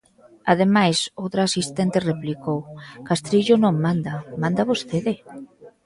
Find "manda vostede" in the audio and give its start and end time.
4.43-5.13